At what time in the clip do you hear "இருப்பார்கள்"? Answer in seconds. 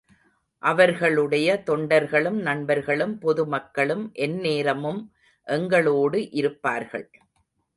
6.31-7.07